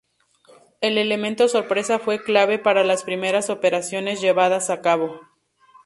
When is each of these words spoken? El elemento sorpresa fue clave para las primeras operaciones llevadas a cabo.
El 0.81 0.97
elemento 0.97 1.47
sorpresa 1.47 1.99
fue 1.99 2.17
clave 2.23 2.57
para 2.57 2.83
las 2.83 3.03
primeras 3.03 3.51
operaciones 3.51 4.19
llevadas 4.19 4.71
a 4.71 4.81
cabo. 4.81 5.19